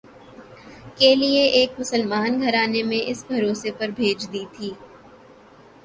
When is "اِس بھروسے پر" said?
3.09-3.89